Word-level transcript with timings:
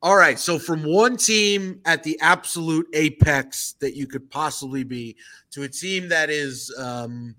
All 0.00 0.16
right. 0.16 0.38
So 0.38 0.60
from 0.60 0.84
one 0.84 1.16
team 1.16 1.80
at 1.84 2.04
the 2.04 2.18
absolute 2.20 2.86
apex 2.92 3.72
that 3.80 3.96
you 3.96 4.06
could 4.06 4.30
possibly 4.30 4.84
be 4.84 5.16
to 5.50 5.64
a 5.64 5.68
team 5.68 6.08
that 6.08 6.30
is 6.30 6.72
um, 6.78 7.34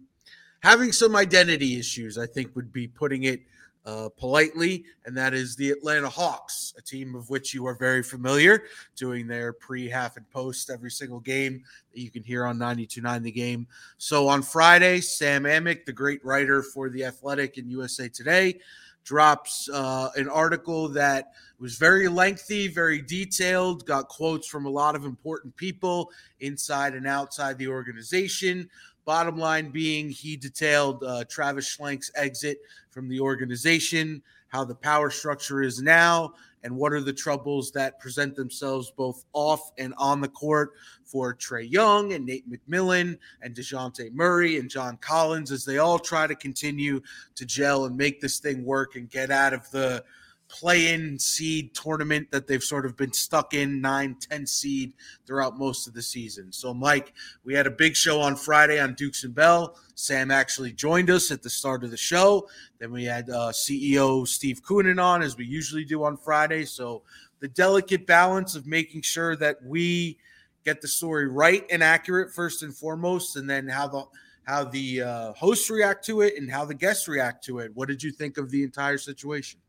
having 0.59 0.91
some 0.91 1.15
identity 1.15 1.79
issues, 1.79 2.17
I 2.17 2.25
think 2.25 2.53
would 2.57 2.73
be 2.73 2.85
putting 2.85 3.23
it 3.23 3.41
uh, 3.85 4.09
politely, 4.17 4.83
and 5.05 5.17
that 5.17 5.33
is 5.33 5.55
the 5.55 5.71
Atlanta 5.71 6.09
Hawks, 6.09 6.73
a 6.77 6.81
team 6.81 7.15
of 7.15 7.29
which 7.29 7.53
you 7.53 7.65
are 7.65 7.73
very 7.73 8.03
familiar, 8.03 8.63
doing 8.95 9.25
their 9.25 9.53
pre, 9.53 9.87
half, 9.87 10.17
and 10.17 10.29
post 10.29 10.69
every 10.69 10.91
single 10.91 11.21
game 11.21 11.63
that 11.93 12.01
you 12.01 12.11
can 12.11 12.21
hear 12.21 12.45
on 12.45 12.57
92.9 12.59 13.23
The 13.23 13.31
Game. 13.31 13.67
So 13.97 14.27
on 14.27 14.41
Friday, 14.41 14.99
Sam 14.99 15.43
Amick, 15.43 15.85
the 15.85 15.93
great 15.93 16.23
writer 16.25 16.61
for 16.61 16.89
The 16.89 17.05
Athletic 17.05 17.57
and 17.57 17.71
USA 17.71 18.09
Today, 18.09 18.59
drops 19.03 19.69
uh, 19.69 20.09
an 20.15 20.29
article 20.29 20.87
that 20.89 21.31
was 21.59 21.75
very 21.75 22.07
lengthy, 22.07 22.67
very 22.67 23.01
detailed, 23.01 23.85
got 23.85 24.07
quotes 24.07 24.47
from 24.47 24.65
a 24.65 24.69
lot 24.69 24.95
of 24.95 25.05
important 25.05 25.55
people 25.55 26.11
inside 26.39 26.93
and 26.93 27.07
outside 27.07 27.57
the 27.57 27.67
organization. 27.67 28.69
Bottom 29.05 29.37
line 29.37 29.69
being, 29.69 30.09
he 30.09 30.37
detailed 30.37 31.03
uh, 31.03 31.23
Travis 31.25 31.75
Schlenk's 31.75 32.11
exit 32.15 32.59
from 32.91 33.09
the 33.09 33.19
organization, 33.19 34.21
how 34.49 34.63
the 34.63 34.75
power 34.75 35.09
structure 35.09 35.61
is 35.61 35.81
now, 35.81 36.33
and 36.63 36.75
what 36.75 36.91
are 36.91 37.01
the 37.01 37.13
troubles 37.13 37.71
that 37.71 37.99
present 37.99 38.35
themselves 38.35 38.91
both 38.91 39.25
off 39.33 39.71
and 39.77 39.93
on 39.97 40.21
the 40.21 40.27
court 40.27 40.71
for 41.05 41.33
Trae 41.33 41.69
Young 41.69 42.13
and 42.13 42.25
Nate 42.25 42.45
McMillan 42.49 43.17
and 43.41 43.55
Dejounte 43.55 44.13
Murray 44.13 44.59
and 44.59 44.69
John 44.69 44.97
Collins 44.97 45.51
as 45.51 45.63
they 45.63 45.77
all 45.77 45.97
try 45.97 46.27
to 46.27 46.35
continue 46.35 47.01
to 47.35 47.45
gel 47.45 47.85
and 47.85 47.95
make 47.95 48.19
this 48.19 48.39
thing 48.39 48.65
work 48.65 48.95
and 48.95 49.09
get 49.09 49.31
out 49.31 49.53
of 49.53 49.69
the 49.71 50.03
play-in 50.49 51.17
seed 51.19 51.73
tournament 51.75 52.29
that 52.31 52.47
they've 52.47 52.63
sort 52.63 52.85
of 52.85 52.97
been 52.97 53.13
stuck 53.13 53.53
in 53.53 53.79
9 53.79 54.17
10 54.19 54.45
seed 54.47 54.93
throughout 55.25 55.57
most 55.57 55.87
of 55.87 55.93
the 55.93 56.01
season. 56.01 56.51
So 56.51 56.73
mike 56.73 57.13
we 57.43 57.53
had 57.53 57.67
a 57.67 57.71
big 57.71 57.95
show 57.95 58.19
on 58.19 58.35
friday 58.35 58.79
on 58.79 58.95
dukes 58.95 59.23
and 59.23 59.33
bell. 59.33 59.77
Sam 59.93 60.31
actually 60.31 60.73
joined 60.73 61.09
us 61.09 61.31
at 61.31 61.43
the 61.43 61.49
start 61.49 61.83
of 61.83 61.91
the 61.91 61.97
show. 61.97 62.49
Then 62.79 62.91
we 62.91 63.05
had 63.05 63.29
uh, 63.29 63.51
ceo 63.51 64.27
steve 64.27 64.61
koonin 64.63 65.01
on 65.01 65.21
as 65.21 65.37
we 65.37 65.45
usually 65.45 65.85
do 65.85 66.03
on 66.03 66.17
friday. 66.17 66.65
So 66.65 67.03
the 67.39 67.47
delicate 67.47 68.07
balance 68.07 68.55
of 68.55 68.65
making 68.65 69.03
sure 69.03 69.35
that 69.35 69.63
we 69.63 70.17
get 70.65 70.81
the 70.81 70.87
story 70.87 71.27
right 71.27 71.63
and 71.69 71.83
accurate 71.83 72.33
first 72.33 72.63
and 72.63 72.75
foremost 72.75 73.35
and 73.35 73.47
then 73.49 73.67
how 73.67 73.87
the 73.87 74.03
how 74.45 74.63
the 74.63 75.03
uh, 75.03 75.33
hosts 75.33 75.69
react 75.69 76.03
to 76.03 76.21
it 76.21 76.33
and 76.37 76.49
how 76.49 76.65
the 76.65 76.73
guests 76.73 77.07
react 77.07 77.43
to 77.43 77.59
it. 77.59 77.71
What 77.75 77.87
did 77.87 78.01
you 78.01 78.11
think 78.11 78.39
of 78.39 78.49
the 78.49 78.63
entire 78.63 78.97
situation 78.97 79.59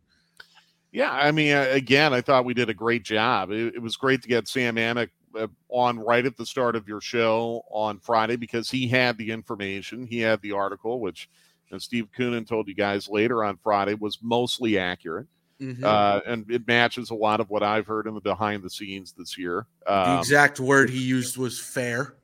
yeah, 0.92 1.12
I 1.12 1.30
mean, 1.30 1.56
again, 1.56 2.12
I 2.12 2.20
thought 2.20 2.44
we 2.44 2.54
did 2.54 2.68
a 2.68 2.74
great 2.74 3.04
job. 3.04 3.50
It, 3.50 3.76
it 3.76 3.82
was 3.82 3.96
great 3.96 4.22
to 4.22 4.28
get 4.28 4.48
Sam 4.48 4.76
Amick 4.76 5.10
uh, 5.38 5.46
on 5.68 5.98
right 5.98 6.26
at 6.26 6.36
the 6.36 6.46
start 6.46 6.76
of 6.76 6.88
your 6.88 7.00
show 7.00 7.62
on 7.70 7.98
Friday 8.00 8.36
because 8.36 8.70
he 8.70 8.88
had 8.88 9.16
the 9.16 9.30
information, 9.30 10.06
he 10.06 10.18
had 10.18 10.40
the 10.42 10.52
article, 10.52 11.00
which 11.00 11.28
and 11.70 11.80
Steve 11.80 12.08
Koonin 12.16 12.46
told 12.46 12.68
you 12.68 12.74
guys 12.74 13.08
later 13.08 13.44
on 13.44 13.56
Friday 13.62 13.94
was 13.94 14.18
mostly 14.22 14.78
accurate. 14.78 15.26
Mm-hmm. 15.60 15.84
Uh, 15.84 16.20
and 16.26 16.50
it 16.50 16.66
matches 16.66 17.10
a 17.10 17.14
lot 17.14 17.38
of 17.38 17.50
what 17.50 17.62
I've 17.62 17.86
heard 17.86 18.06
in 18.06 18.14
the 18.14 18.20
behind 18.20 18.62
the 18.62 18.70
scenes 18.70 19.12
this 19.12 19.36
year. 19.36 19.66
Um, 19.86 20.14
the 20.14 20.18
exact 20.18 20.58
word 20.58 20.88
he 20.88 20.98
used 20.98 21.36
was 21.36 21.60
fair. 21.60 22.14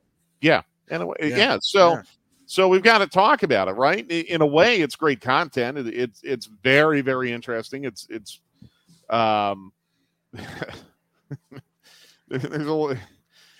Yeah. 0.41 0.63
And 0.89 1.13
yeah. 1.19 1.27
yeah. 1.27 1.57
So, 1.61 1.93
yeah. 1.93 2.01
so 2.45 2.67
we've 2.67 2.83
got 2.83 2.97
to 2.97 3.07
talk 3.07 3.43
about 3.43 3.67
it, 3.67 3.73
right? 3.73 4.09
In 4.09 4.41
a 4.41 4.45
way, 4.45 4.81
it's 4.81 4.95
great 4.95 5.21
content. 5.21 5.77
It's 5.77 6.19
it's 6.23 6.47
very 6.47 7.01
very 7.01 7.31
interesting. 7.31 7.85
It's 7.85 8.07
it's 8.09 8.41
um, 9.09 9.71
there's 12.27 12.67
a, 12.67 12.89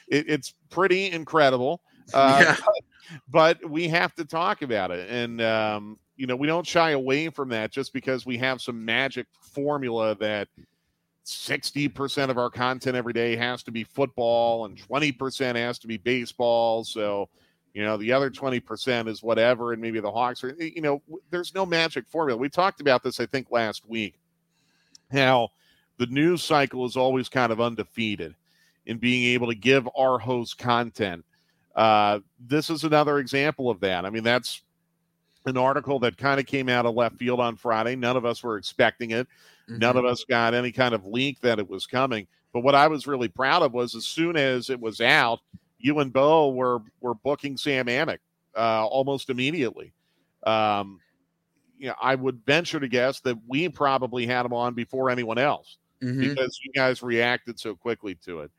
it, 0.08 0.30
it's 0.30 0.54
pretty 0.70 1.12
incredible. 1.12 1.82
Uh, 2.14 2.40
yeah. 2.42 2.56
but, 3.30 3.60
but, 3.60 3.70
we 3.70 3.90
have 3.90 4.16
to 4.16 4.24
talk 4.24 4.62
about 4.62 4.92
it. 4.92 5.10
And, 5.10 5.42
um, 5.42 6.00
you 6.16 6.26
know, 6.26 6.38
we 6.38 6.48
don't 6.48 6.66
shy 6.66 6.92
away 6.92 7.28
from 7.28 7.50
that 7.50 7.70
just 7.70 7.92
because 7.92 8.26
we 8.26 8.38
have 8.38 8.62
some 8.62 8.86
magic 8.86 9.28
formula 9.42 10.16
that 10.16 10.48
60% 11.26 12.30
of 12.30 12.38
our 12.38 12.50
content 12.50 12.96
every 12.96 13.12
day 13.12 13.36
has 13.36 13.62
to 13.64 13.72
be 13.72 13.84
football 13.84 14.64
and 14.64 14.78
20% 14.78 15.56
has 15.58 15.80
to 15.80 15.88
be 15.88 15.98
baseball. 15.98 16.86
So, 16.86 17.28
you 17.74 17.84
know, 17.84 17.98
the 17.98 18.14
other 18.14 18.32
20% 18.32 19.10
is 19.10 19.22
whatever. 19.22 19.74
And 19.74 19.82
maybe 19.82 20.00
the 20.00 20.10
Hawks 20.10 20.46
are, 20.46 20.56
you 20.58 20.82
know, 20.82 21.02
there's 21.30 21.54
no 21.54 21.66
magic 21.66 22.08
formula. 22.08 22.40
We 22.40 22.48
talked 22.48 22.80
about 22.80 23.04
this, 23.04 23.20
I 23.20 23.26
think, 23.26 23.52
last 23.52 23.86
week 23.86 24.18
how 25.12 25.50
the 25.98 26.06
news 26.08 26.44
cycle 26.44 26.86
is 26.86 26.98
always 26.98 27.30
kind 27.30 27.52
of 27.52 27.62
undefeated 27.62 28.36
in 28.86 28.98
being 28.98 29.34
able 29.34 29.48
to 29.48 29.56
give 29.56 29.88
our 29.98 30.18
host 30.18 30.58
content. 30.58 31.24
Uh, 31.76 32.20
this 32.40 32.70
is 32.70 32.84
another 32.84 33.20
example 33.20 33.70
of 33.70 33.80
that. 33.82 34.06
I 34.06 34.10
mean, 34.10 34.24
that's 34.24 34.62
an 35.46 35.58
article 35.58 36.00
that 36.00 36.18
kind 36.18 36.40
of 36.40 36.46
came 36.46 36.70
out 36.70 36.86
of 36.86 36.96
left 36.96 37.18
field 37.18 37.40
on 37.40 37.56
Friday. 37.56 37.96
None 37.96 38.18
of 38.18 38.26
us 38.26 38.44
were 38.44 38.58
expecting 38.58 39.12
it. 39.12 39.28
Mm-hmm. 39.70 39.80
None 39.80 39.98
of 39.98 40.06
us 40.06 40.24
got 40.24 40.54
any 40.54 40.72
kind 40.72 40.94
of 40.94 41.06
leak 41.06 41.40
that 41.42 41.60
it 41.60 41.70
was 41.70 41.86
coming. 41.86 42.28
But 42.54 42.62
what 42.62 42.76
I 42.76 42.88
was 42.88 43.08
really 43.08 43.28
proud 43.28 43.62
of 43.62 43.74
was 43.74 43.96
as 43.96 44.06
soon 44.06 44.36
as 44.38 44.70
it 44.70 44.80
was 44.80 45.02
out, 45.02 45.40
you 45.80 46.00
and 46.00 46.12
Bo 46.12 46.50
were 46.50 46.80
were 47.02 47.14
booking 47.14 47.58
Sam 47.58 47.86
Amick 47.86 48.20
uh, 48.56 48.86
almost 48.88 49.30
immediately. 49.30 49.94
Um, 50.44 51.00
you 51.78 51.88
know, 51.88 51.96
I 52.02 52.16
would 52.16 52.46
venture 52.46 52.80
to 52.80 52.88
guess 52.88 53.20
that 53.22 53.38
we 53.48 53.70
probably 53.70 54.26
had 54.26 54.46
him 54.46 54.54
on 54.54 54.74
before 54.74 55.10
anyone 55.10 55.38
else 55.38 55.78
mm-hmm. 56.02 56.20
because 56.20 56.60
you 56.64 56.72
guys 56.74 57.02
reacted 57.04 57.60
so 57.60 57.76
quickly 57.76 58.16
to 58.26 58.42
it. 58.42 58.52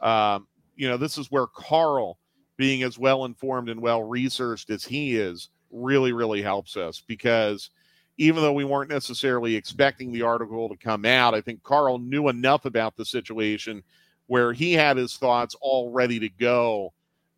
Um, 0.00 0.46
you 0.76 0.88
know, 0.88 0.96
this 0.96 1.18
is 1.18 1.30
where 1.30 1.46
Carl, 1.46 2.18
being 2.56 2.82
as 2.82 2.98
well 2.98 3.24
informed 3.24 3.68
and 3.68 3.80
well 3.80 4.02
researched 4.02 4.70
as 4.70 4.84
he 4.84 5.16
is, 5.16 5.48
really, 5.70 6.12
really 6.12 6.42
helps 6.42 6.76
us 6.76 7.02
because 7.06 7.70
even 8.18 8.42
though 8.42 8.52
we 8.52 8.64
weren't 8.64 8.90
necessarily 8.90 9.56
expecting 9.56 10.12
the 10.12 10.22
article 10.22 10.68
to 10.68 10.76
come 10.76 11.04
out, 11.04 11.34
I 11.34 11.40
think 11.40 11.62
Carl 11.62 11.98
knew 11.98 12.28
enough 12.28 12.64
about 12.64 12.96
the 12.96 13.04
situation 13.04 13.82
where 14.26 14.52
he 14.52 14.74
had 14.74 14.96
his 14.96 15.16
thoughts 15.16 15.56
all 15.60 15.90
ready 15.90 16.18
to 16.20 16.28
go 16.28 16.92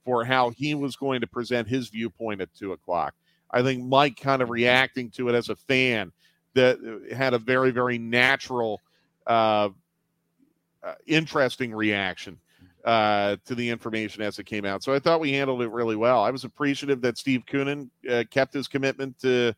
for 0.05 0.25
how 0.25 0.51
he 0.51 0.75
was 0.75 0.97
going 0.97 1.21
to 1.21 1.27
present 1.27 1.69
his 1.69 1.89
viewpoint 1.89 2.41
at 2.41 2.55
two 2.55 2.73
o'clock. 2.73 3.15
I 3.55 3.63
think 3.63 3.85
Mike 3.85 4.17
kind 4.21 4.43
of 4.43 4.51
reacting 4.51 5.11
to 5.11 5.29
it 5.29 5.35
as 5.35 5.49
a 5.49 5.55
fan 5.57 6.13
that 6.55 6.79
uh, 6.79 7.15
had 7.15 7.35
a 7.35 7.39
very, 7.39 7.71
very 7.71 7.99
natural, 7.99 8.81
uh, 9.27 9.69
uh, 10.83 10.95
interesting 11.07 11.73
reaction 11.73 12.39
uh, 12.85 13.37
to 13.47 13.55
the 13.55 13.71
information 13.71 14.23
as 14.23 14.39
it 14.39 14.45
came 14.45 14.65
out. 14.65 14.83
So 14.83 14.93
I 14.93 14.99
thought 14.99 15.21
we 15.21 15.33
handled 15.33 15.63
it 15.63 15.71
really 15.71 15.97
well. 15.97 16.23
I 16.23 16.31
was 16.31 16.45
appreciative 16.45 17.01
that 17.03 17.17
Steve 17.17 17.45
Koonin 17.47 17.89
uh, 18.11 18.25
kept 18.29 18.53
his 18.53 18.67
commitment 18.67 19.19
to 19.21 19.55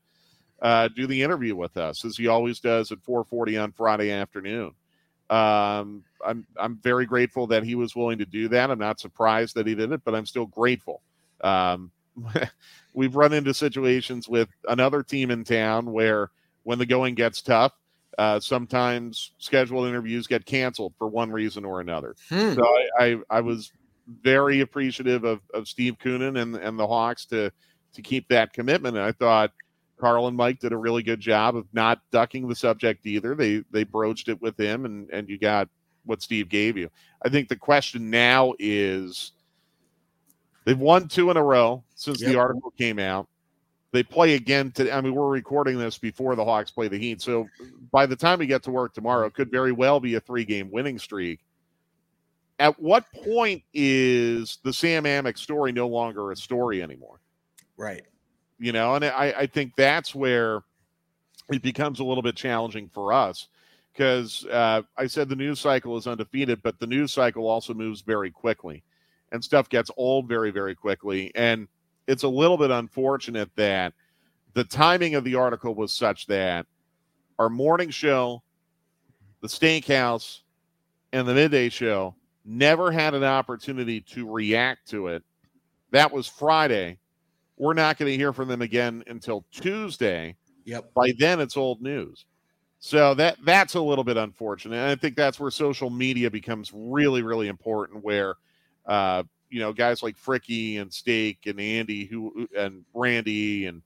uh, 0.60 0.88
do 0.88 1.06
the 1.06 1.22
interview 1.22 1.56
with 1.56 1.76
us, 1.78 2.04
as 2.04 2.16
he 2.16 2.28
always 2.28 2.60
does 2.60 2.92
at 2.92 3.02
4:40 3.02 3.62
on 3.62 3.72
Friday 3.72 4.10
afternoon. 4.10 4.72
Um, 5.28 6.04
I'm 6.24 6.46
I'm 6.56 6.76
very 6.76 7.06
grateful 7.06 7.46
that 7.48 7.64
he 7.64 7.74
was 7.74 7.96
willing 7.96 8.18
to 8.18 8.26
do 8.26 8.48
that. 8.48 8.70
I'm 8.70 8.78
not 8.78 9.00
surprised 9.00 9.54
that 9.56 9.66
he 9.66 9.74
did 9.74 9.90
it, 9.92 10.02
but 10.04 10.14
I'm 10.14 10.26
still 10.26 10.46
grateful. 10.46 11.02
Um, 11.40 11.90
we've 12.96 13.14
run 13.14 13.32
into 13.32 13.54
situations 13.54 14.28
with 14.28 14.48
another 14.68 15.04
team 15.04 15.30
in 15.30 15.44
town 15.44 15.92
where 15.92 16.30
when 16.64 16.78
the 16.78 16.86
going 16.86 17.14
gets 17.14 17.42
tough, 17.42 17.72
uh, 18.18 18.40
sometimes 18.40 19.32
scheduled 19.38 19.86
interviews 19.86 20.26
get 20.26 20.46
canceled 20.46 20.94
for 20.98 21.06
one 21.06 21.30
reason 21.30 21.64
or 21.64 21.80
another. 21.80 22.16
Hmm. 22.30 22.54
So 22.54 22.64
I, 22.64 22.88
I, 22.98 23.16
I, 23.30 23.40
was 23.42 23.70
very 24.22 24.60
appreciative 24.60 25.24
of, 25.24 25.40
of 25.52 25.68
Steve 25.68 25.98
Koonin 26.02 26.40
and, 26.40 26.56
and 26.56 26.78
the 26.78 26.86
Hawks 26.86 27.26
to 27.26 27.52
to 27.92 28.02
keep 28.02 28.26
that 28.28 28.54
commitment. 28.54 28.96
And 28.96 29.04
I 29.04 29.12
thought 29.12 29.52
Carl 29.98 30.28
and 30.28 30.36
Mike 30.36 30.60
did 30.60 30.72
a 30.72 30.76
really 30.78 31.02
good 31.02 31.20
job 31.20 31.56
of 31.56 31.66
not 31.74 32.00
ducking 32.10 32.48
the 32.48 32.54
subject 32.54 33.04
either. 33.04 33.34
They 33.34 33.62
they 33.70 33.84
broached 33.84 34.28
it 34.28 34.40
with 34.40 34.58
him, 34.58 34.86
and 34.86 35.10
and 35.10 35.28
you 35.28 35.38
got 35.38 35.68
what 36.06 36.22
Steve 36.22 36.48
gave 36.48 36.78
you. 36.78 36.88
I 37.22 37.28
think 37.28 37.48
the 37.48 37.56
question 37.56 38.08
now 38.08 38.54
is 38.58 39.32
they've 40.66 40.78
won 40.78 41.08
two 41.08 41.30
in 41.30 41.38
a 41.38 41.42
row 41.42 41.82
since 41.94 42.20
yep. 42.20 42.32
the 42.32 42.38
article 42.38 42.70
came 42.76 42.98
out. 42.98 43.26
They 43.92 44.02
play 44.02 44.34
again 44.34 44.72
today. 44.72 44.92
I 44.92 45.00
mean, 45.00 45.14
we're 45.14 45.30
recording 45.30 45.78
this 45.78 45.96
before 45.96 46.34
the 46.34 46.44
Hawks 46.44 46.70
play 46.70 46.88
the 46.88 46.98
Heat. 46.98 47.22
So 47.22 47.48
by 47.90 48.04
the 48.04 48.16
time 48.16 48.40
we 48.40 48.46
get 48.46 48.62
to 48.64 48.70
work 48.70 48.92
tomorrow, 48.92 49.26
it 49.26 49.32
could 49.32 49.50
very 49.50 49.72
well 49.72 50.00
be 50.00 50.16
a 50.16 50.20
three 50.20 50.44
game 50.44 50.70
winning 50.70 50.98
streak. 50.98 51.40
At 52.58 52.78
what 52.78 53.04
point 53.12 53.62
is 53.72 54.58
the 54.64 54.72
Sam 54.72 55.04
Amick 55.04 55.38
story 55.38 55.72
no 55.72 55.88
longer 55.88 56.30
a 56.30 56.36
story 56.36 56.82
anymore? 56.82 57.20
Right. 57.76 58.02
You 58.58 58.72
know, 58.72 58.94
and 58.94 59.04
I, 59.04 59.34
I 59.38 59.46
think 59.46 59.72
that's 59.76 60.14
where 60.14 60.62
it 61.50 61.62
becomes 61.62 62.00
a 62.00 62.04
little 62.04 62.22
bit 62.22 62.34
challenging 62.34 62.88
for 62.88 63.12
us 63.12 63.48
because 63.92 64.44
uh, 64.46 64.82
I 64.96 65.06
said 65.06 65.28
the 65.28 65.36
news 65.36 65.60
cycle 65.60 65.96
is 65.96 66.06
undefeated, 66.06 66.62
but 66.62 66.78
the 66.80 66.86
news 66.86 67.12
cycle 67.12 67.46
also 67.46 67.72
moves 67.72 68.00
very 68.00 68.30
quickly 68.30 68.82
and 69.32 69.42
stuff 69.42 69.68
gets 69.68 69.90
old 69.96 70.28
very, 70.28 70.50
very 70.50 70.74
quickly. 70.74 71.32
And 71.34 71.68
it's 72.06 72.22
a 72.22 72.28
little 72.28 72.56
bit 72.56 72.70
unfortunate 72.70 73.50
that 73.56 73.92
the 74.54 74.64
timing 74.64 75.14
of 75.14 75.24
the 75.24 75.34
article 75.34 75.74
was 75.74 75.92
such 75.92 76.26
that 76.26 76.66
our 77.38 77.48
morning 77.48 77.90
show, 77.90 78.42
the 79.40 79.48
steakhouse, 79.48 80.40
and 81.12 81.26
the 81.26 81.34
midday 81.34 81.68
show 81.68 82.14
never 82.44 82.90
had 82.90 83.14
an 83.14 83.24
opportunity 83.24 84.00
to 84.00 84.30
react 84.30 84.88
to 84.88 85.08
it. 85.08 85.22
That 85.90 86.12
was 86.12 86.26
Friday. 86.26 86.98
We're 87.56 87.74
not 87.74 87.98
going 87.98 88.10
to 88.10 88.16
hear 88.16 88.32
from 88.32 88.48
them 88.48 88.62
again 88.62 89.02
until 89.06 89.44
Tuesday. 89.50 90.36
Yep. 90.64 90.94
By 90.94 91.12
then, 91.18 91.40
it's 91.40 91.56
old 91.56 91.80
news. 91.80 92.26
So 92.78 93.14
that 93.14 93.38
that's 93.44 93.74
a 93.74 93.80
little 93.80 94.04
bit 94.04 94.16
unfortunate. 94.16 94.76
And 94.76 94.90
I 94.90 94.94
think 94.94 95.16
that's 95.16 95.40
where 95.40 95.50
social 95.50 95.90
media 95.90 96.30
becomes 96.30 96.70
really, 96.74 97.22
really 97.22 97.48
important. 97.48 98.04
Where 98.04 98.34
uh, 98.86 99.22
you 99.50 99.60
know, 99.60 99.72
guys 99.72 100.02
like 100.02 100.16
Fricky 100.16 100.80
and 100.80 100.92
Steak 100.92 101.46
and 101.46 101.60
Andy 101.60 102.04
who 102.04 102.48
and 102.56 102.84
Randy 102.94 103.66
and 103.66 103.82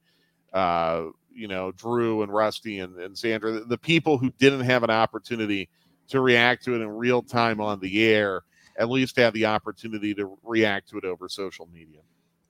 uh, 0.53 1.05
you 1.33 1.47
know, 1.47 1.71
Drew 1.71 2.23
and 2.23 2.33
Rusty 2.33 2.79
and, 2.79 2.97
and 2.97 3.17
Sandra, 3.17 3.51
the, 3.51 3.59
the 3.61 3.77
people 3.77 4.17
who 4.17 4.31
didn't 4.31 4.61
have 4.61 4.83
an 4.83 4.89
opportunity 4.89 5.69
to 6.09 6.19
react 6.19 6.65
to 6.65 6.75
it 6.75 6.81
in 6.81 6.89
real 6.89 7.21
time 7.21 7.61
on 7.61 7.79
the 7.79 8.03
air, 8.03 8.41
at 8.77 8.89
least 8.89 9.15
have 9.15 9.33
the 9.33 9.45
opportunity 9.45 10.13
to 10.15 10.37
react 10.43 10.89
to 10.89 10.97
it 10.97 11.05
over 11.05 11.29
social 11.29 11.69
media. 11.73 12.01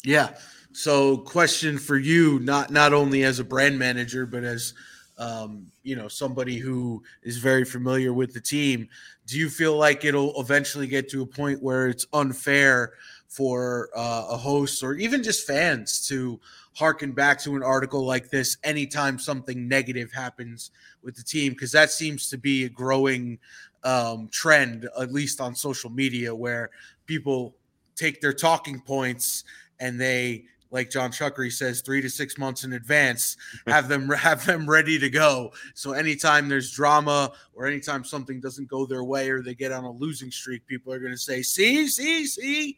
Yeah. 0.04 0.34
So, 0.72 1.18
question 1.18 1.78
for 1.78 1.98
you, 1.98 2.40
not 2.40 2.72
not 2.72 2.92
only 2.92 3.24
as 3.24 3.40
a 3.40 3.44
brand 3.44 3.78
manager, 3.78 4.26
but 4.26 4.44
as 4.44 4.74
um, 5.22 5.68
you 5.84 5.96
know, 5.96 6.08
somebody 6.08 6.58
who 6.58 7.04
is 7.22 7.38
very 7.38 7.64
familiar 7.64 8.12
with 8.12 8.34
the 8.34 8.42
team. 8.42 8.90
Do 9.28 9.38
you 9.38 9.50
feel 9.50 9.78
like 9.78 10.04
it'll 10.04 10.40
eventually 10.42 10.88
get 10.88 11.10
to 11.12 11.22
a 11.22 11.28
point 11.28 11.62
where 11.62 11.88
it's 11.88 12.08
unfair 12.12 12.94
for 13.28 13.90
uh, 13.96 14.26
a 14.30 14.36
host 14.38 14.82
or 14.84 14.96
even 14.96 15.22
just 15.22 15.46
fans 15.46 16.08
to 16.08 16.40
harken 16.74 17.12
back 17.12 17.40
to 17.42 17.56
an 17.56 17.62
article 17.62 18.04
like 18.04 18.30
this 18.30 18.58
anytime 18.64 19.20
something 19.20 19.68
negative 19.68 20.12
happens 20.12 20.72
with 21.04 21.16
the 21.16 21.24
team? 21.24 21.54
Because 21.54 21.72
that 21.72 21.92
seems 21.92 22.28
to 22.32 22.38
be 22.38 22.64
a 22.64 22.70
growing 22.70 23.38
um, 23.84 24.28
trend, 24.32 24.90
at 25.00 25.14
least 25.14 25.40
on 25.40 25.54
social 25.54 25.92
media, 25.92 26.34
where 26.34 26.72
people 27.06 27.54
take 27.96 28.22
their 28.22 28.34
talking 28.34 28.82
points 28.82 29.44
and 29.80 30.02
they 30.02 30.46
like 30.72 30.90
John 30.90 31.12
Chuckery 31.12 31.52
says, 31.52 31.82
three 31.82 32.02
to 32.02 32.10
six 32.10 32.38
months 32.38 32.64
in 32.64 32.74
advance, 32.74 33.38
have 33.68 33.88
them 33.88 34.10
have 34.10 34.46
them 34.46 34.68
ready 34.68 34.98
to 34.98 35.10
go. 35.10 35.52
So 35.76 35.92
anytime 35.92 36.50
there's 36.50 36.72
drama 36.72 37.34
or 37.54 37.68
anytime 37.68 38.04
something 38.04 38.40
doesn't 38.40 38.70
go 38.70 38.86
their 38.86 39.04
way 39.04 39.30
or 39.30 39.42
they 39.42 39.54
get 39.54 39.72
on 39.72 39.84
a 39.84 39.92
losing 39.92 40.32
streak, 40.32 40.66
people 40.66 40.92
are 40.94 41.00
going 41.00 41.12
to 41.12 41.18
say, 41.18 41.42
"See, 41.42 41.88
see, 41.88 42.26
see." 42.26 42.78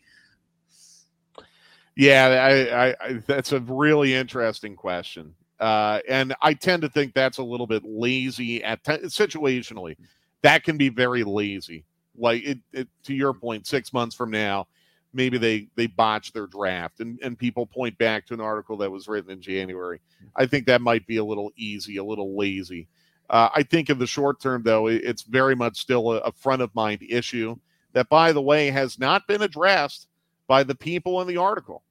Yeah, 1.96 2.26
I, 2.26 2.88
I, 2.88 2.96
I, 3.00 3.14
that's 3.28 3.52
a 3.52 3.60
really 3.60 4.16
interesting 4.16 4.76
question, 4.76 5.36
uh, 5.60 6.00
and 6.10 6.36
I 6.42 6.56
tend 6.56 6.82
to 6.82 6.90
think 6.90 7.14
that's 7.14 7.38
a 7.38 7.44
little 7.44 7.68
bit 7.68 7.84
lazy 7.86 8.64
at 8.64 8.84
t- 8.84 8.94
situationally. 9.04 9.96
That 10.42 10.64
can 10.64 10.76
be 10.76 10.90
very 10.90 11.24
lazy. 11.24 11.86
Like 12.18 12.44
it, 12.44 12.60
it, 12.74 12.88
to 13.04 13.14
your 13.14 13.34
point, 13.34 13.68
six 13.68 13.94
months 13.94 14.16
from 14.16 14.32
now 14.32 14.68
maybe 15.14 15.38
they 15.38 15.68
they 15.76 15.88
botched 15.88 16.34
their 16.34 16.48
draft 16.48 17.00
and 17.00 17.20
and 17.22 17.38
people 17.38 17.66
point 17.66 17.98
back 17.98 18.26
to 18.28 18.34
an 18.34 18.42
article 18.42 18.78
that 18.78 18.92
was 18.92 19.08
written 19.08 19.32
in 19.32 19.42
January. 19.42 20.02
I 20.36 20.46
think 20.46 20.66
that 20.66 20.82
might 20.82 21.06
be 21.08 21.18
a 21.18 21.24
little 21.24 21.52
easy, 21.56 21.98
a 21.98 22.04
little 22.04 22.38
lazy. 22.38 22.88
Uh, 23.30 23.50
I 23.56 23.64
think 23.64 23.90
in 23.90 24.00
the 24.00 24.08
short 24.08 24.42
term, 24.42 24.64
though, 24.64 24.88
it's 24.88 25.24
very 25.24 25.56
much 25.56 25.80
still 25.80 26.12
a, 26.12 26.18
a 26.18 26.32
front 26.32 26.62
of 26.62 26.76
mind 26.76 27.02
issue 27.08 27.56
that, 27.94 28.10
by 28.10 28.32
the 28.32 28.42
way, 28.42 28.70
has 28.70 29.00
not 29.00 29.28
been 29.28 29.42
addressed 29.42 30.08
by 30.48 30.64
the 30.64 30.76
people 30.76 31.22
in 31.22 31.28
the 31.28 31.38
article. 31.38 31.84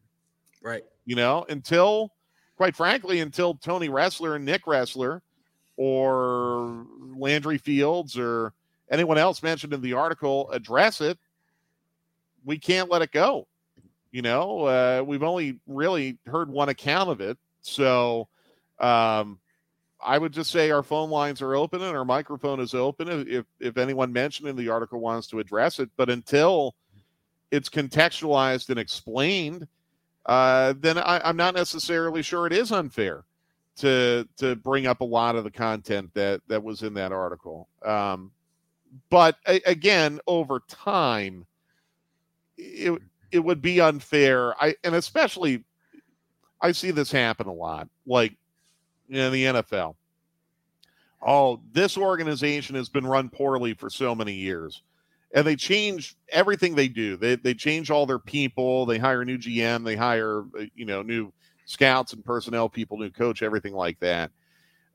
Right. 0.62 0.84
You 1.04 1.16
know, 1.16 1.44
until, 1.48 2.12
quite 2.56 2.76
frankly, 2.76 3.20
until 3.20 3.54
Tony 3.54 3.88
Ressler 3.88 4.36
and 4.36 4.44
Nick 4.44 4.66
Ressler 4.66 5.20
or 5.76 6.86
Landry 7.16 7.58
Fields 7.58 8.18
or 8.18 8.52
anyone 8.90 9.18
else 9.18 9.42
mentioned 9.42 9.72
in 9.72 9.80
the 9.80 9.94
article 9.94 10.50
address 10.52 11.00
it, 11.00 11.18
we 12.44 12.58
can't 12.58 12.90
let 12.90 13.02
it 13.02 13.12
go. 13.12 13.46
You 14.10 14.22
know, 14.22 14.66
uh, 14.66 15.02
we've 15.06 15.22
only 15.22 15.58
really 15.66 16.18
heard 16.26 16.50
one 16.50 16.68
account 16.68 17.08
of 17.08 17.20
it. 17.20 17.38
So 17.62 18.28
um, 18.78 19.38
I 20.04 20.18
would 20.18 20.32
just 20.32 20.50
say 20.50 20.70
our 20.70 20.82
phone 20.82 21.08
lines 21.08 21.40
are 21.40 21.54
open 21.54 21.80
and 21.82 21.96
our 21.96 22.04
microphone 22.04 22.60
is 22.60 22.74
open 22.74 23.26
if, 23.26 23.46
if 23.60 23.78
anyone 23.78 24.12
mentioned 24.12 24.48
in 24.48 24.56
the 24.56 24.68
article 24.68 25.00
wants 25.00 25.28
to 25.28 25.38
address 25.38 25.78
it. 25.78 25.88
But 25.96 26.10
until 26.10 26.74
it's 27.50 27.68
contextualized 27.68 28.70
and 28.70 28.78
explained, 28.78 29.66
uh, 30.26 30.74
then 30.78 30.98
I, 30.98 31.28
am 31.28 31.36
not 31.36 31.54
necessarily 31.54 32.22
sure 32.22 32.46
it 32.46 32.52
is 32.52 32.72
unfair 32.72 33.24
to 33.76 34.28
to 34.36 34.54
bring 34.56 34.86
up 34.86 35.00
a 35.00 35.04
lot 35.04 35.36
of 35.36 35.44
the 35.44 35.50
content 35.50 36.12
that 36.14 36.40
that 36.48 36.62
was 36.62 36.82
in 36.82 36.94
that 36.94 37.12
article. 37.12 37.68
Um, 37.84 38.30
but 39.10 39.36
a, 39.46 39.60
again, 39.66 40.20
over 40.26 40.60
time, 40.68 41.46
it 42.62 43.02
it 43.30 43.40
would 43.40 43.62
be 43.62 43.80
unfair. 43.80 44.54
I 44.62 44.74
and 44.84 44.94
especially 44.94 45.64
I 46.60 46.72
see 46.72 46.90
this 46.90 47.10
happen 47.10 47.46
a 47.46 47.52
lot, 47.52 47.88
like 48.06 48.34
in 49.08 49.32
the 49.32 49.44
NFL. 49.44 49.96
Oh, 51.24 51.60
this 51.72 51.96
organization 51.96 52.76
has 52.76 52.88
been 52.88 53.06
run 53.06 53.28
poorly 53.28 53.74
for 53.74 53.90
so 53.90 54.14
many 54.14 54.32
years. 54.32 54.82
And 55.34 55.46
they 55.46 55.56
change 55.56 56.14
everything 56.30 56.74
they 56.74 56.88
do. 56.88 57.16
They 57.16 57.36
they 57.36 57.54
change 57.54 57.90
all 57.90 58.04
their 58.04 58.18
people. 58.18 58.84
They 58.84 58.98
hire 58.98 59.24
new 59.24 59.38
GM. 59.38 59.84
They 59.84 59.96
hire 59.96 60.40
uh, 60.58 60.64
you 60.74 60.84
know 60.84 61.02
new 61.02 61.32
scouts 61.64 62.12
and 62.12 62.24
personnel 62.24 62.68
people, 62.68 62.98
new 62.98 63.10
coach, 63.10 63.42
everything 63.42 63.72
like 63.72 63.98
that. 64.00 64.30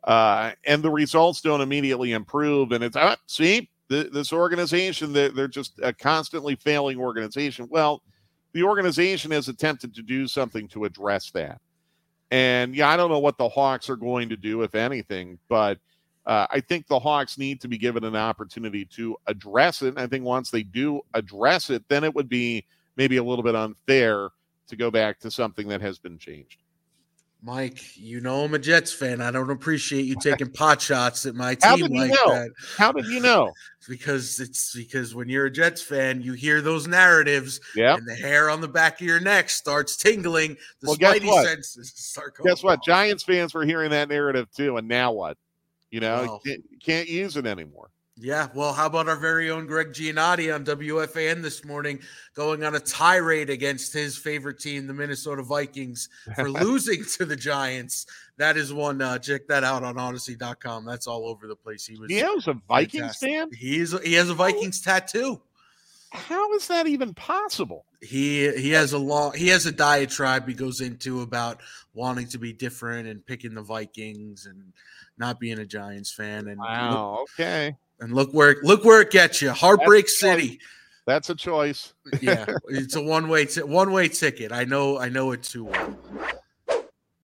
Uh, 0.03 0.51
and 0.65 0.83
the 0.83 0.91
results 0.91 1.41
don't 1.41 1.61
immediately 1.61 2.11
improve. 2.11 2.71
And 2.71 2.83
it's 2.83 2.95
uh, 2.95 3.15
see 3.25 3.69
the, 3.89 4.09
this 4.11 4.33
organization 4.33 5.13
they're, 5.13 5.29
they're 5.29 5.47
just 5.47 5.79
a 5.81 5.93
constantly 5.93 6.55
failing 6.55 6.99
organization. 6.99 7.67
Well 7.69 8.01
the 8.53 8.63
organization 8.63 9.31
has 9.31 9.49
attempted 9.49 9.93
to 9.93 10.01
do 10.01 10.27
something 10.27 10.67
to 10.69 10.85
address 10.85 11.31
that. 11.31 11.61
And 12.31 12.75
yeah 12.75 12.89
i 12.89 12.97
don't 12.97 13.09
know 13.09 13.19
what 13.19 13.37
the 13.37 13.49
hawks 13.49 13.89
are 13.89 13.95
going 13.95 14.29
to 14.29 14.37
do 14.37 14.63
if 14.63 14.75
anything 14.75 15.39
but 15.47 15.79
uh, 16.25 16.45
i 16.51 16.59
think 16.59 16.87
the 16.87 16.99
hawks 16.99 17.37
need 17.37 17.61
to 17.61 17.69
be 17.69 17.77
given 17.77 18.03
an 18.03 18.15
opportunity 18.15 18.83
to 18.83 19.15
address 19.27 19.81
it. 19.81 19.89
And 19.89 19.99
i 19.99 20.07
think 20.07 20.25
once 20.25 20.51
they 20.51 20.63
do 20.63 21.01
address 21.13 21.69
it 21.69 21.83
then 21.87 22.03
it 22.03 22.13
would 22.13 22.27
be 22.27 22.65
maybe 22.97 23.17
a 23.17 23.23
little 23.23 23.43
bit 23.43 23.55
unfair 23.55 24.29
to 24.67 24.75
go 24.75 24.91
back 24.91 25.19
to 25.19 25.31
something 25.31 25.69
that 25.69 25.79
has 25.79 25.97
been 25.97 26.17
changed 26.17 26.63
Mike, 27.43 27.95
you 27.95 28.19
know 28.19 28.43
I'm 28.43 28.53
a 28.53 28.59
Jets 28.59 28.91
fan. 28.91 29.21
I 29.21 29.31
don't 29.31 29.51
appreciate 29.51 30.05
you 30.05 30.15
taking 30.21 30.49
pot 30.49 30.81
shots 30.81 31.25
at 31.25 31.35
my 31.35 31.55
team 31.55 31.87
like 31.93 32.11
know? 32.11 32.33
that. 32.33 32.49
How 32.77 32.91
did 32.91 33.05
you 33.07 33.19
know? 33.19 33.51
because 33.87 34.39
it's 34.39 34.75
because 34.75 35.15
when 35.15 35.29
you're 35.29 35.45
a 35.45 35.51
Jets 35.51 35.81
fan, 35.81 36.21
you 36.21 36.33
hear 36.33 36.61
those 36.61 36.87
narratives, 36.87 37.59
yeah, 37.75 37.95
and 37.95 38.07
the 38.07 38.15
hair 38.15 38.49
on 38.49 38.61
the 38.61 38.67
back 38.67 38.99
of 38.99 39.07
your 39.07 39.19
neck 39.19 39.49
starts 39.49 39.95
tingling. 39.95 40.57
The 40.81 40.87
well, 40.87 40.97
spidey 40.97 41.43
senses 41.43 41.93
start 41.95 42.35
going. 42.35 42.49
Guess 42.49 42.63
what? 42.63 42.79
Off. 42.79 42.85
Giants 42.85 43.23
fans 43.23 43.53
were 43.53 43.65
hearing 43.65 43.91
that 43.91 44.09
narrative 44.09 44.49
too, 44.51 44.77
and 44.77 44.87
now 44.87 45.11
what? 45.11 45.37
You 45.91 46.01
know, 46.01 46.23
well, 46.23 46.41
can't, 46.45 46.63
can't 46.83 47.07
use 47.07 47.37
it 47.37 47.45
anymore. 47.45 47.89
Yeah, 48.19 48.47
well, 48.55 48.73
how 48.73 48.87
about 48.87 49.07
our 49.07 49.15
very 49.15 49.51
own 49.51 49.67
Greg 49.67 49.93
Giannotti 49.93 50.53
on 50.53 50.65
WFAN 50.65 51.43
this 51.43 51.63
morning 51.63 51.99
going 52.33 52.63
on 52.63 52.73
a 52.73 52.79
tirade 52.79 53.51
against 53.51 53.93
his 53.93 54.17
favorite 54.17 54.59
team, 54.59 54.87
the 54.87 54.93
Minnesota 54.93 55.43
Vikings, 55.43 56.09
for 56.35 56.49
losing 56.49 57.03
to 57.17 57.25
the 57.25 57.35
Giants. 57.35 58.07
That 58.37 58.57
is 58.57 58.73
one. 58.73 59.03
Uh, 59.03 59.19
check 59.19 59.47
that 59.49 59.63
out 59.63 59.83
on 59.83 59.95
Audacy.com. 59.95 60.83
That's 60.83 61.05
all 61.05 61.27
over 61.27 61.47
the 61.47 61.55
place. 61.55 61.85
He 61.85 61.95
was. 61.95 62.09
He 62.09 62.23
was 62.23 62.47
a 62.47 62.59
Vikings 62.67 63.17
fantastic. 63.17 63.29
fan. 63.29 63.49
He 63.53 63.79
is. 63.79 63.95
He 64.03 64.13
has 64.13 64.31
a 64.31 64.33
Vikings 64.33 64.81
tattoo. 64.81 65.39
How 66.11 66.53
is 66.55 66.67
that 66.69 66.87
even 66.87 67.13
possible? 67.13 67.85
He 68.01 68.49
he 68.57 68.71
has 68.71 68.93
a 68.93 68.97
long 68.97 69.33
he 69.33 69.49
has 69.49 69.65
a 69.65 69.71
diatribe 69.71 70.47
he 70.47 70.53
goes 70.53 70.81
into 70.81 71.21
about 71.21 71.61
wanting 71.93 72.27
to 72.29 72.39
be 72.39 72.53
different 72.53 73.07
and 73.07 73.23
picking 73.25 73.53
the 73.53 73.61
Vikings 73.61 74.45
and 74.45 74.73
not 75.17 75.39
being 75.39 75.59
a 75.59 75.65
Giants 75.65 76.11
fan. 76.11 76.47
And 76.47 76.59
wow, 76.59 77.25
okay 77.39 77.75
And 77.99 78.13
look 78.13 78.31
where 78.31 78.57
look 78.63 78.85
where 78.85 79.01
it 79.01 79.11
gets 79.11 79.41
you. 79.41 79.51
Heartbreak 79.51 80.05
That's 80.05 80.19
City. 80.19 80.59
That's 81.05 81.29
a 81.29 81.35
choice. 81.35 81.93
yeah, 82.21 82.45
it's 82.67 82.95
a 82.95 83.01
one 83.01 83.27
way 83.29 83.45
one 83.45 83.91
way 83.91 84.07
ticket. 84.07 84.51
I 84.51 84.65
know 84.65 84.99
I 84.99 85.09
know 85.09 85.31
it 85.31 85.43
too 85.43 85.65
well. 85.65 85.97